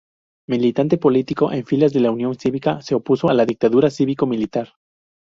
Militante 0.49 0.97
político 0.97 1.51
en 1.51 1.63
filas 1.63 1.93
de 1.93 1.99
la 1.99 2.09
Unión 2.09 2.33
Cívica, 2.33 2.81
se 2.81 2.95
opuso 2.95 3.29
a 3.29 3.35
la 3.35 3.45
dictadura 3.45 3.91
cívico-militar. 3.91 4.69